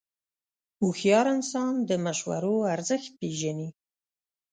[0.79, 3.69] هوښیار انسان د مشورو ارزښت پېژني.